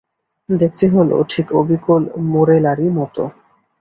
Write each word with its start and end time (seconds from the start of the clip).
দেখতে 0.49 0.85
হল 0.87 1.09
ঠিক 1.31 1.47
অবিকল 1.59 2.01
মোরেলারই 2.31 2.89
মতো। 2.97 3.23